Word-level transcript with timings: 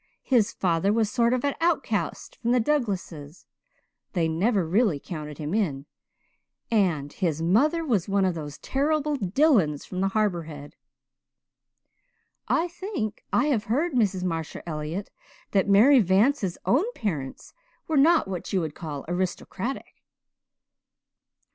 His 0.23 0.51
father 0.51 0.91
was 0.91 1.09
a 1.11 1.13
sort 1.13 1.31
of 1.31 1.45
outcast 1.61 2.35
from 2.37 2.53
the 2.53 2.59
Douglases 2.59 3.45
they 4.13 4.27
never 4.27 4.67
really 4.67 4.99
counted 4.99 5.37
him 5.37 5.53
in 5.53 5.85
and 6.71 7.13
his 7.13 7.43
mother 7.43 7.85
was 7.85 8.09
one 8.09 8.25
of 8.25 8.33
those 8.33 8.57
terrible 8.57 9.15
Dillons 9.15 9.85
from 9.85 10.01
the 10.01 10.07
Harbour 10.07 10.45
Head." 10.45 10.75
"I 12.47 12.67
think 12.67 13.23
I 13.31 13.45
have 13.53 13.65
heard, 13.65 13.93
Mrs. 13.93 14.23
Marshall 14.23 14.63
Elliott, 14.65 15.11
that 15.51 15.69
Mary 15.69 15.99
Vance's 15.99 16.57
own 16.65 16.91
parents 16.93 17.53
were 17.87 17.95
not 17.95 18.27
what 18.27 18.51
you 18.51 18.61
could 18.61 18.73
call 18.73 19.05
aristocratic." 19.07 20.01